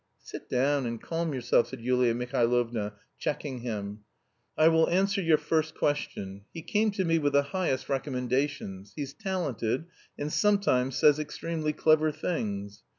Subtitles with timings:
[0.17, 3.99] "Sit down and calm yourself," said Yulia Mihailovna, checking him.
[4.57, 6.41] "I will answer your first question.
[6.51, 8.93] He came to me with the highest recommendations.
[8.95, 9.85] He's talented,
[10.17, 12.81] and sometimes says extremely clever things.